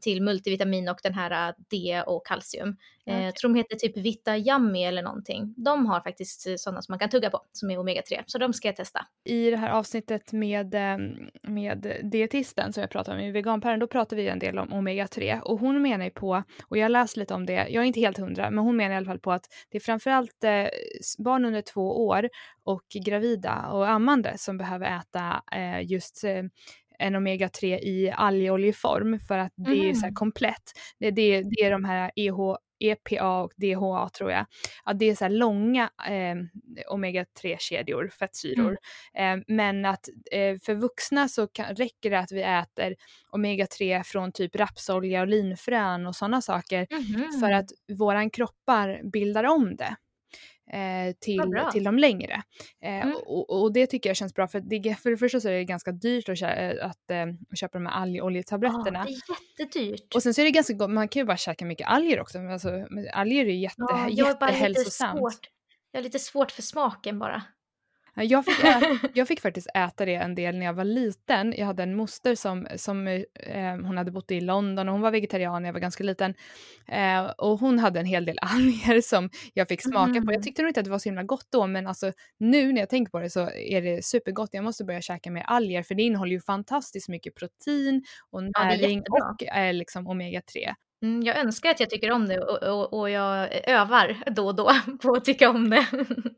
till 0.00 0.22
multivitamin 0.22 0.88
och 0.88 0.98
den 1.02 1.14
här 1.14 1.48
äh, 1.48 1.54
D 1.70 2.02
och 2.06 2.26
kalcium. 2.26 2.76
Okay. 3.06 3.24
Eh, 3.24 3.32
tror 3.32 3.52
de 3.52 3.58
heter 3.58 3.76
typ 3.76 3.96
Vita 3.96 4.38
Yummy 4.38 4.82
eller 4.82 5.02
någonting. 5.02 5.54
De 5.56 5.86
har 5.86 6.00
faktiskt 6.00 6.46
eh, 6.46 6.54
sådana 6.56 6.82
som 6.82 6.92
man 6.92 6.98
kan 6.98 7.08
tugga 7.08 7.30
på 7.30 7.40
som 7.52 7.70
är 7.70 7.78
omega-3, 7.78 8.22
så 8.26 8.38
de 8.38 8.52
ska 8.52 8.68
jag 8.68 8.76
testa. 8.76 9.06
I 9.24 9.50
det 9.50 9.56
här 9.56 9.70
avsnittet 9.70 10.32
med, 10.32 10.74
ehm, 10.74 11.30
med 11.42 11.96
dietisten 12.02 12.72
som 12.72 12.80
jag 12.80 12.90
pratade 12.90 13.18
om 13.18 13.24
i 13.24 13.30
veganpären, 13.30 13.80
då 13.80 13.86
pratar 13.86 14.16
vi 14.16 14.28
en 14.28 14.38
del 14.38 14.58
om 14.58 14.68
omega-3 14.68 15.40
och 15.40 15.60
hon 15.60 15.82
menar 15.82 16.04
ju 16.04 16.10
på, 16.10 16.42
och 16.68 16.78
jag 16.78 16.90
läste 16.90 17.20
lite 17.20 17.34
om 17.34 17.46
det, 17.46 17.68
jag 17.68 17.82
är 17.82 17.86
inte 17.86 18.00
helt 18.00 18.18
hundra, 18.18 18.50
men 18.50 18.64
hon 18.64 18.76
menar 18.76 18.94
i 18.94 18.96
alla 18.96 19.06
fall 19.06 19.18
på 19.18 19.32
att 19.32 19.46
det 19.68 19.78
är 19.78 19.82
framförallt 19.82 20.44
eh, 20.44 20.66
barn 21.18 21.44
under 21.44 21.62
två 21.62 22.06
år 22.06 22.28
och 22.64 22.84
gravida 23.06 23.66
och 23.72 23.88
ammande 23.88 24.38
som 24.38 24.58
behöver 24.58 24.98
äta 24.98 25.42
eh, 25.52 25.90
just 25.90 26.24
en 26.98 27.16
omega-3 27.16 27.78
i 27.78 28.12
algoljeform 28.16 29.20
för 29.28 29.38
att 29.38 29.52
det 29.56 29.72
mm. 29.72 29.90
är 29.90 29.94
så 29.94 30.06
här 30.06 30.14
komplett. 30.14 30.72
Det, 30.98 31.10
det, 31.10 31.42
det 31.42 31.64
är 31.64 31.70
de 31.70 31.84
här 31.84 32.10
EH, 32.16 32.56
EPA 32.80 33.40
och 33.40 33.52
DHA 33.56 34.08
tror 34.08 34.30
jag. 34.30 34.46
Ja, 34.84 34.92
det 34.92 35.10
är 35.10 35.14
så 35.14 35.24
här 35.24 35.30
långa 35.30 35.90
eh, 36.08 36.36
omega-3-kedjor, 36.90 38.08
fettsyror. 38.08 38.78
Mm. 39.14 39.38
Eh, 39.38 39.44
men 39.48 39.84
att 39.84 40.08
eh, 40.32 40.56
för 40.62 40.74
vuxna 40.74 41.28
så 41.28 41.46
kan, 41.46 41.74
räcker 41.74 42.10
det 42.10 42.18
att 42.18 42.32
vi 42.32 42.42
äter 42.42 42.94
omega-3 43.32 44.02
från 44.02 44.32
typ 44.32 44.56
rapsolja 44.56 45.20
och 45.20 45.28
linfrön 45.28 46.06
och 46.06 46.16
sådana 46.16 46.42
saker 46.42 46.86
mm. 46.90 47.40
för 47.40 47.52
att 47.52 47.66
våran 47.98 48.30
kroppar 48.30 49.10
bildar 49.12 49.44
om 49.44 49.76
det 49.76 49.96
eh, 50.72 51.14
till, 51.20 51.40
till 51.72 51.84
de 51.84 51.98
längre. 51.98 52.42
Eh, 52.84 53.02
mm. 53.02 53.14
och, 53.26 53.62
och, 53.62 53.72
det 53.72 53.86
tycker 53.86 54.10
jag 54.10 54.16
känns 54.16 54.34
bra 54.34 54.48
för, 54.48 54.60
det, 54.60 54.94
för 54.94 55.10
det 55.10 55.16
första 55.16 55.40
så 55.40 55.48
är 55.48 55.52
det 55.52 55.64
ganska 55.64 55.92
dyrt 55.92 56.28
att, 56.28 56.38
kä 56.38 56.78
att 56.82 57.10
äh, 57.10 57.26
köpa 57.54 57.78
de 57.78 57.86
här 57.86 58.02
algoljetabletterna. 58.02 59.06
Ja, 59.08 59.36
det 59.58 59.62
är 59.62 59.76
jättedyrt. 59.84 60.14
Och 60.14 60.22
sen 60.22 60.34
så 60.34 60.40
är 60.40 60.44
det 60.44 60.50
ganska 60.50 60.72
gott, 60.72 60.90
man 60.90 61.08
kan 61.08 61.20
ju 61.20 61.26
bara 61.26 61.36
käka 61.36 61.64
mycket 61.64 61.88
alger 61.88 62.20
också. 62.20 62.38
Alltså, 62.38 62.86
alger 63.12 63.46
är 63.46 63.50
jätte, 63.50 63.76
ja, 63.88 64.08
jättehälsosamt. 64.08 65.40
Jag 65.92 66.00
har 66.00 66.04
lite 66.04 66.18
svårt 66.18 66.50
för 66.50 66.62
smaken 66.62 67.18
bara. 67.18 67.42
Jag 68.22 68.44
fick, 68.44 68.64
äta, 68.64 68.86
jag 69.14 69.28
fick 69.28 69.40
faktiskt 69.40 69.66
äta 69.74 70.04
det 70.04 70.14
en 70.14 70.34
del 70.34 70.58
när 70.58 70.66
jag 70.66 70.72
var 70.72 70.84
liten. 70.84 71.54
Jag 71.56 71.66
hade 71.66 71.82
en 71.82 71.96
moster 71.96 72.34
som, 72.34 72.66
som 72.76 73.06
eh, 73.06 73.76
hon 73.84 73.98
hade 73.98 74.10
bott 74.10 74.30
i 74.30 74.40
London 74.40 74.88
och 74.88 74.92
hon 74.92 75.00
var 75.00 75.10
vegetarian 75.10 75.62
när 75.62 75.68
jag 75.68 75.72
var 75.72 75.80
ganska 75.80 76.04
liten. 76.04 76.34
Eh, 76.88 77.24
och 77.24 77.58
hon 77.58 77.78
hade 77.78 78.00
en 78.00 78.06
hel 78.06 78.24
del 78.24 78.38
alger 78.42 79.00
som 79.00 79.30
jag 79.54 79.68
fick 79.68 79.82
smaka 79.82 80.10
mm. 80.10 80.26
på. 80.26 80.32
Jag 80.32 80.36
mm. 80.36 80.42
tyckte 80.42 80.62
nog 80.62 80.70
inte 80.70 80.80
att 80.80 80.84
det 80.84 80.90
var 80.90 80.98
så 80.98 81.08
himla 81.08 81.22
gott 81.22 81.46
då 81.50 81.66
men 81.66 81.86
alltså 81.86 82.12
nu 82.38 82.72
när 82.72 82.80
jag 82.80 82.90
tänker 82.90 83.10
på 83.10 83.20
det 83.20 83.30
så 83.30 83.50
är 83.50 83.82
det 83.82 84.04
supergott. 84.04 84.48
Jag 84.52 84.64
måste 84.64 84.84
börja 84.84 85.00
käka 85.00 85.30
mer 85.30 85.42
alger 85.42 85.82
för 85.82 85.94
det 85.94 86.02
innehåller 86.02 86.32
ju 86.32 86.40
fantastiskt 86.40 87.08
mycket 87.08 87.34
protein 87.34 88.04
och 88.30 88.42
näring 88.42 89.02
ja, 89.04 89.30
och 89.30 89.42
är 89.42 89.72
liksom 89.72 90.08
omega-3. 90.08 90.74
Mm, 91.02 91.22
jag 91.22 91.36
önskar 91.36 91.70
att 91.70 91.80
jag 91.80 91.90
tycker 91.90 92.10
om 92.10 92.28
det 92.28 92.38
och, 92.40 92.62
och, 92.62 93.00
och, 93.00 93.10
jag 93.10 93.48
övar 93.68 94.16
då 94.26 94.46
och 94.46 94.54
då 94.54 94.70
på 95.02 95.12
att 95.12 95.24
tycka 95.24 95.50
om 95.50 95.70
det. 95.70 95.86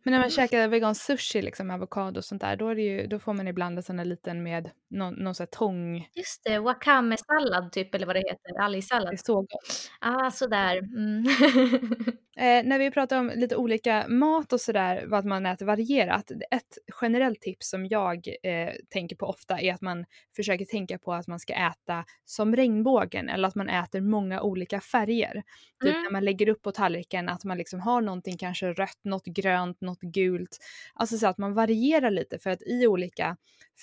Men 0.02 0.12
när 0.12 0.18
man 0.18 0.30
käkar 0.30 0.68
vegansk 0.68 1.02
sushi, 1.02 1.42
liksom 1.42 1.70
avokado 1.70 2.18
och 2.18 2.24
sånt 2.24 2.40
där, 2.40 2.56
då, 2.56 2.72
ju, 2.72 3.06
då 3.06 3.18
får 3.18 3.32
man 3.32 3.48
ibland 3.48 3.78
en 3.78 3.82
sån 3.82 3.96
där 3.96 4.04
liten 4.04 4.42
med 4.42 4.70
någon, 4.90 5.14
någon 5.14 5.34
sån 5.34 5.44
här 5.44 5.58
tång. 5.58 6.08
Just 6.14 6.44
det, 6.44 6.58
wakame-sallad 6.58 7.72
typ 7.72 7.94
eller 7.94 8.06
vad 8.06 8.16
det 8.16 8.20
heter, 8.20 8.60
algsallad. 8.60 9.12
Det 9.12 9.14
är 9.14 9.24
så 9.24 9.40
gott. 9.40 9.90
Ah, 10.00 10.30
sådär. 10.30 10.78
Mm. 10.78 11.24
eh, 12.36 12.68
när 12.68 12.78
vi 12.78 12.90
pratar 12.90 13.18
om 13.18 13.32
lite 13.36 13.56
olika 13.56 14.08
mat 14.08 14.52
och 14.52 14.60
sådär, 14.60 15.04
vad 15.06 15.24
man 15.24 15.46
äter 15.46 15.66
varierat. 15.66 16.30
Ett 16.30 16.78
generellt 17.02 17.40
tips 17.40 17.70
som 17.70 17.86
jag 17.86 18.28
eh, 18.42 18.72
tänker 18.90 19.16
på 19.16 19.26
ofta 19.26 19.60
är 19.60 19.74
att 19.74 19.80
man 19.80 20.04
försöker 20.36 20.64
tänka 20.64 20.98
på 20.98 21.12
att 21.12 21.26
man 21.26 21.40
ska 21.40 21.52
äta 21.54 22.04
som 22.24 22.56
regnbågen 22.56 23.28
eller 23.28 23.48
att 23.48 23.54
man 23.54 23.68
äter 23.68 24.00
många 24.00 24.42
olika 24.42 24.80
färger. 24.80 25.42
Typ 25.82 25.94
mm. 25.94 26.02
när 26.02 26.10
man 26.10 26.24
lägger 26.24 26.48
upp 26.48 26.62
på 26.62 26.72
tallriken 26.72 27.28
att 27.28 27.44
man 27.44 27.58
liksom 27.58 27.80
har 27.80 28.00
någonting 28.00 28.36
kanske 28.36 28.72
rött, 28.72 29.00
något 29.04 29.24
grönt, 29.24 29.80
något 29.80 30.00
gult. 30.00 30.58
Alltså 30.94 31.18
så 31.18 31.26
att 31.26 31.38
man 31.38 31.54
varierar 31.54 32.10
lite 32.10 32.38
för 32.38 32.50
att 32.50 32.62
i 32.62 32.86
olika 32.86 33.36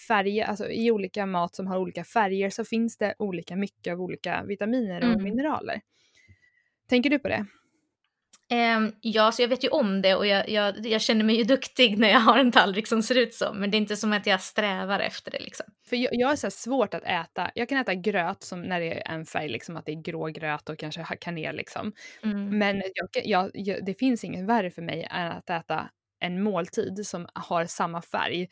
färger, 0.08 0.46
alltså 0.46 0.70
i 0.70 0.92
olika 0.92 1.26
mat 1.26 1.56
som 1.56 1.68
har 1.68 1.78
olika 1.78 2.04
färger 2.04 2.50
så 2.50 2.66
finns 2.66 2.98
det 2.98 3.16
olika 3.20 3.56
mycket 3.56 3.94
av 3.94 4.02
olika 4.02 4.44
vitaminer 4.44 4.98
och 4.98 5.10
mm. 5.10 5.24
mineraler. 5.24 5.82
Tänker 6.90 7.10
du 7.10 7.20
på 7.20 7.28
det? 7.28 7.46
Um, 8.52 8.96
ja, 9.02 9.32
så 9.32 9.42
jag 9.42 9.48
vet 9.48 9.64
ju 9.64 9.70
om 9.70 10.02
det 10.02 10.16
och 10.16 10.28
jag, 10.28 10.50
jag, 10.50 10.86
jag, 10.86 11.02
känner 11.02 11.26
mig 11.26 11.38
ju 11.38 11.44
duktig 11.44 12.00
när 12.00 12.10
jag 12.10 12.20
har 12.20 12.38
en 12.38 12.52
tallrik 12.52 12.88
som 12.88 13.04
ser 13.04 13.18
ut 13.18 13.34
så. 13.34 13.54
Men 13.54 13.72
det 13.72 13.78
är 13.78 13.80
inte 13.80 13.96
som 13.96 14.14
att 14.14 14.28
jag 14.28 14.42
strävar 14.42 15.00
efter 15.00 15.32
det 15.32 15.40
liksom. 15.40 15.66
För 15.90 15.96
jag, 15.96 16.10
jag 16.16 16.28
har 16.28 16.36
så 16.36 16.52
svårt 16.52 16.94
att 16.94 17.04
äta, 17.04 17.52
jag 17.56 17.70
kan 17.70 17.78
äta 17.78 17.94
gröt 17.96 18.44
som 18.44 18.62
när 18.62 18.80
det 18.80 18.94
är 18.94 19.14
en 19.14 19.26
färg, 19.26 19.50
liksom 19.50 19.78
att 19.78 19.86
det 19.86 19.92
är 19.92 20.02
grå 20.02 20.26
gröt 20.26 20.70
och 20.70 20.78
kanske 20.78 21.04
kanel 21.22 21.56
liksom. 21.56 21.94
Mm. 22.24 22.58
Men 22.58 22.84
jag, 23.24 23.52
det 23.86 24.00
finns 24.00 24.24
inget 24.24 24.46
värre 24.46 24.72
för 24.72 24.82
mig 24.82 25.08
än 25.12 25.32
att 25.32 25.50
äta 25.50 25.90
en 26.20 26.44
måltid 26.44 27.08
som 27.08 27.28
har 27.34 27.66
samma 27.66 28.02
färg. 28.02 28.48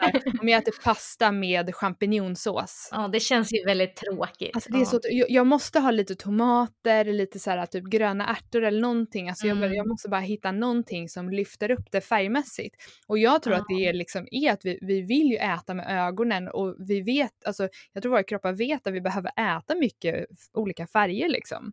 Alltså 0.00 0.30
om 0.40 0.48
jag 0.48 0.62
äter 0.62 0.74
pasta 0.84 1.32
med 1.32 1.74
champinjonsås. 1.74 2.88
Ja, 2.92 3.08
det 3.08 3.20
känns 3.20 3.52
ju 3.52 3.64
väldigt 3.64 3.96
tråkigt. 3.96 4.50
Alltså 4.54 4.72
det 4.72 4.80
är 4.80 4.84
så, 4.84 5.00
jag 5.28 5.46
måste 5.46 5.80
ha 5.80 5.90
lite 5.90 6.14
tomater, 6.14 7.04
lite 7.04 7.38
så 7.38 7.50
här, 7.50 7.66
typ 7.66 7.84
gröna 7.84 8.26
ärtor 8.26 8.64
eller 8.64 8.80
någonting. 8.80 9.28
Alltså 9.28 9.46
mm. 9.46 9.62
jag, 9.62 9.74
jag, 9.74 9.88
måste 9.88 10.08
bara 10.08 10.20
hitta 10.20 10.52
någonting 10.52 11.08
som 11.08 11.30
lyfter 11.30 11.70
upp 11.70 11.90
det 11.90 12.00
färgmässigt. 12.00 12.76
Och 13.06 13.18
jag 13.18 13.42
tror 13.42 13.54
ja. 13.54 13.60
att 13.60 13.66
det 13.68 13.86
är, 13.86 13.92
liksom, 13.92 14.28
är 14.30 14.52
att 14.52 14.64
vi, 14.64 14.78
vi 14.82 15.02
vill 15.02 15.26
ju 15.26 15.36
äta 15.36 15.74
med 15.74 16.06
ögonen 16.08 16.48
och 16.48 16.76
vi 16.78 17.00
vet, 17.00 17.44
alltså 17.44 17.68
jag 17.92 18.02
tror 18.02 18.10
våra 18.10 18.22
kroppar 18.22 18.52
vet 18.52 18.86
att 18.86 18.94
vi 18.94 19.00
behöver 19.00 19.30
äta 19.58 19.74
mycket 19.74 20.26
olika 20.52 20.86
färger 20.86 21.28
liksom. 21.28 21.72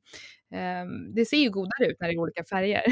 Um, 0.52 1.16
det 1.16 1.26
ser 1.26 1.38
ju 1.38 1.50
godare 1.50 1.86
ut 1.88 1.98
när 2.00 2.08
det 2.08 2.14
är 2.14 2.20
olika 2.20 2.44
färger. 2.44 2.84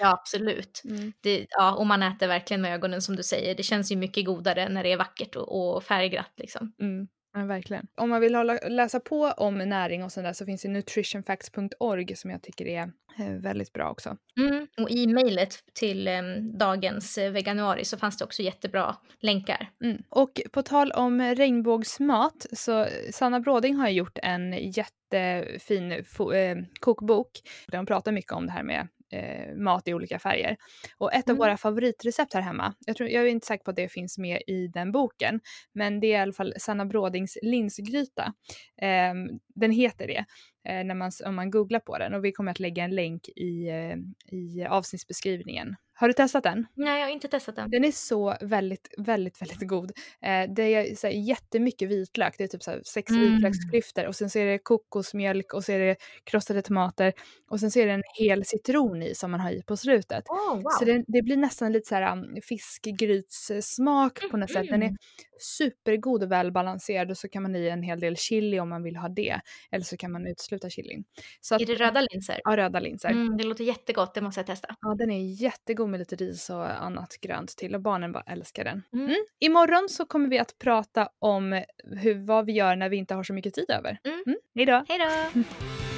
Ja, 0.00 0.12
absolut. 0.12 0.82
Mm. 0.90 1.12
Det, 1.20 1.46
ja, 1.50 1.74
och 1.74 1.86
man 1.86 2.02
äter 2.02 2.28
verkligen 2.28 2.60
med 2.62 2.74
ögonen 2.74 3.02
som 3.02 3.16
du 3.16 3.22
säger. 3.22 3.54
Det 3.54 3.62
känns 3.62 3.92
ju 3.92 3.96
mycket 3.96 4.24
godare 4.24 4.68
när 4.68 4.82
det 4.82 4.92
är 4.92 4.96
vackert 4.96 5.36
och, 5.36 5.76
och 5.76 5.84
färgglatt. 5.84 6.32
Liksom. 6.36 6.72
Mm. 6.80 7.08
Ja, 7.32 7.44
verkligen. 7.44 7.86
Om 7.94 8.10
man 8.10 8.20
vill 8.20 8.34
hålla, 8.34 8.58
läsa 8.68 9.00
på 9.00 9.24
om 9.26 9.58
näring 9.58 10.04
och 10.04 10.12
sådär 10.12 10.32
så 10.32 10.46
finns 10.46 10.62
det 10.62 10.68
nutritionfacts.org 10.68 12.16
som 12.16 12.30
jag 12.30 12.42
tycker 12.42 12.66
är 12.66 12.92
eh, 13.18 13.32
väldigt 13.32 13.72
bra 13.72 13.90
också. 13.90 14.16
Mm. 14.38 14.66
Och 14.80 14.90
i 14.90 15.06
mejlet 15.06 15.58
till 15.74 16.08
eh, 16.08 16.22
dagens 16.58 17.18
eh, 17.18 17.32
veganuari 17.32 17.84
så 17.84 17.96
fanns 17.98 18.16
det 18.18 18.24
också 18.24 18.42
jättebra 18.42 18.96
länkar. 19.20 19.70
Mm. 19.84 20.02
Och 20.08 20.40
på 20.52 20.62
tal 20.62 20.92
om 20.92 21.20
regnbågsmat 21.20 22.46
så 22.52 22.86
Sanna 23.10 23.40
Bråding 23.40 23.76
har 23.76 23.88
gjort 23.88 24.18
en 24.22 24.52
jättefin 24.52 25.92
eh, 25.92 26.56
kokbok 26.80 27.30
där 27.66 27.78
hon 27.78 27.86
pratar 27.86 28.12
mycket 28.12 28.32
om 28.32 28.46
det 28.46 28.52
här 28.52 28.62
med 28.62 28.88
eh, 29.12 29.54
mat 29.56 29.88
i 29.88 29.94
olika 29.94 30.18
färger. 30.18 30.56
Och 30.98 31.14
ett 31.14 31.28
mm. 31.28 31.34
av 31.34 31.38
våra 31.38 31.56
favoritrecept 31.56 32.34
här 32.34 32.40
hemma, 32.40 32.74
jag, 32.86 32.96
tror, 32.96 33.08
jag 33.08 33.22
är 33.24 33.28
inte 33.28 33.46
säker 33.46 33.64
på 33.64 33.70
att 33.70 33.76
det 33.76 33.88
finns 33.88 34.18
med 34.18 34.42
i 34.46 34.66
den 34.66 34.92
boken, 34.92 35.40
men 35.72 36.00
det 36.00 36.06
är 36.06 36.18
i 36.18 36.22
alla 36.22 36.32
fall 36.32 36.54
Sanna 36.58 36.84
Brådings 36.84 37.38
linsgryta. 37.42 38.34
Eh, 38.82 39.14
den 39.54 39.70
heter 39.70 40.06
det 40.06 40.24
eh, 40.68 40.84
när 40.84 40.94
man, 40.94 41.10
om 41.26 41.34
man 41.34 41.50
googlar 41.50 41.80
på 41.80 41.98
den 41.98 42.14
och 42.14 42.24
vi 42.24 42.32
kommer 42.32 42.50
att 42.50 42.60
lägga 42.60 42.84
en 42.84 42.94
länk 42.94 43.28
i, 43.28 43.68
eh, 43.68 43.96
i 44.36 44.64
avsnittsbeskrivningen 44.64 45.76
har 46.00 46.08
du 46.08 46.14
testat 46.14 46.42
den? 46.42 46.66
Nej, 46.74 47.00
jag 47.00 47.06
har 47.06 47.12
inte 47.12 47.28
testat 47.28 47.56
den. 47.56 47.70
Den 47.70 47.84
är 47.84 47.92
så 47.92 48.36
väldigt, 48.40 48.94
väldigt, 48.98 49.42
väldigt 49.42 49.68
god. 49.68 49.92
Eh, 50.22 50.54
det 50.56 50.62
är 50.62 50.94
så 50.94 51.06
här, 51.06 51.14
jättemycket 51.14 51.88
vitlök, 51.88 52.34
det 52.38 52.44
är 52.44 52.48
typ 52.48 52.62
så 52.62 52.70
här, 52.70 52.82
sex 52.84 53.10
mm. 53.10 53.34
vitlöksklyftor 53.34 54.06
och 54.06 54.16
sen 54.16 54.30
så 54.30 54.38
är 54.38 54.46
det 54.46 54.58
kokosmjölk 54.58 55.54
och 55.54 55.64
så 55.64 55.72
är 55.72 55.78
det 55.78 55.96
krossade 56.24 56.62
tomater 56.62 57.12
och 57.50 57.60
sen 57.60 57.70
så 57.70 57.78
är 57.78 57.86
det 57.86 57.92
en 57.92 58.02
hel 58.18 58.44
citron 58.44 59.02
i 59.02 59.14
som 59.14 59.30
man 59.30 59.40
har 59.40 59.50
i 59.50 59.62
på 59.62 59.76
slutet. 59.76 60.24
Oh, 60.28 60.54
wow. 60.54 60.70
Så 60.78 60.84
det, 60.84 61.04
det, 61.06 61.22
blir 61.22 61.36
nästan 61.36 61.72
lite 61.72 61.88
så 61.88 61.94
här 61.94 62.12
um, 62.12 62.36
fiskgrytssmak 62.42 64.20
mm. 64.20 64.30
på 64.30 64.36
något 64.36 64.52
sätt. 64.52 64.68
Den 64.68 64.82
är 64.82 64.96
supergod 65.40 66.22
och 66.22 66.32
välbalanserad 66.32 67.10
och 67.10 67.16
så 67.16 67.28
kan 67.28 67.42
man 67.42 67.56
i 67.56 67.68
en 67.68 67.82
hel 67.82 68.00
del 68.00 68.16
chili 68.16 68.60
om 68.60 68.68
man 68.68 68.82
vill 68.82 68.96
ha 68.96 69.08
det. 69.08 69.40
Eller 69.70 69.84
så 69.84 69.96
kan 69.96 70.12
man 70.12 70.26
utesluta 70.26 70.70
chilin. 70.70 71.04
Så 71.40 71.54
att, 71.54 71.62
är 71.62 71.66
det 71.66 71.74
röda 71.74 72.00
linser? 72.12 72.40
Ja, 72.44 72.56
röda 72.56 72.80
linser. 72.80 73.08
Mm, 73.08 73.36
det 73.36 73.44
låter 73.44 73.64
jättegott, 73.64 74.14
det 74.14 74.20
måste 74.20 74.40
jag 74.40 74.46
testa. 74.46 74.76
Ja, 74.80 74.94
den 74.94 75.10
är 75.10 75.42
jättegod 75.42 75.89
med 75.90 75.98
lite 75.98 76.16
ris 76.16 76.50
och 76.50 76.82
annat 76.82 77.16
grönt 77.20 77.56
till 77.56 77.74
och 77.74 77.80
barnen 77.80 78.12
bara 78.12 78.22
älskar 78.26 78.64
den. 78.64 78.82
Mm. 78.92 79.06
Mm. 79.06 79.24
Imorgon 79.40 79.88
så 79.88 80.06
kommer 80.06 80.28
vi 80.28 80.38
att 80.38 80.58
prata 80.58 81.08
om 81.18 81.64
hur, 81.84 82.26
vad 82.26 82.46
vi 82.46 82.52
gör 82.52 82.76
när 82.76 82.88
vi 82.88 82.96
inte 82.96 83.14
har 83.14 83.22
så 83.22 83.32
mycket 83.32 83.54
tid 83.54 83.70
över. 83.70 83.98
Mm. 84.04 84.22
mm. 84.26 84.38
Hejdå! 84.54 84.84
Hejdå! 84.88 85.44